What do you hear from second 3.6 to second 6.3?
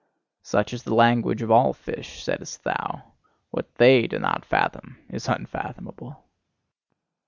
THEY do not fathom is unfathomable.